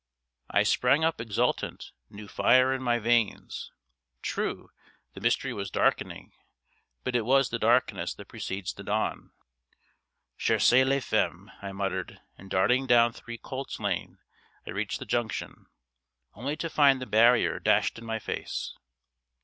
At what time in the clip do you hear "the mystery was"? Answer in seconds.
5.13-5.69